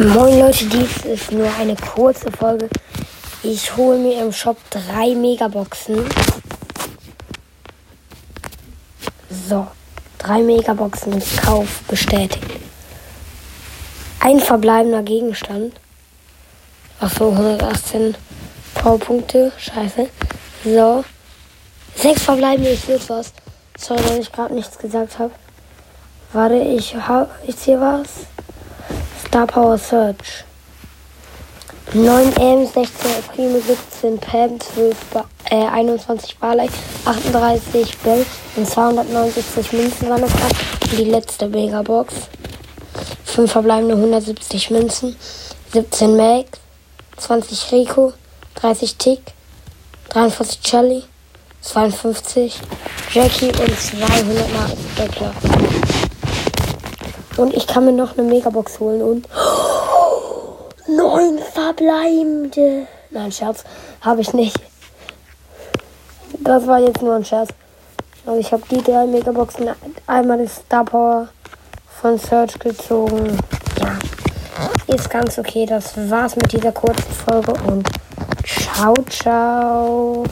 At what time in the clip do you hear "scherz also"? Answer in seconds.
67.24-68.38